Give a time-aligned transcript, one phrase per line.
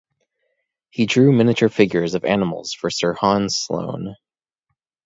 [0.89, 4.15] He drew miniature figures of animals for Sir Hans Sloane.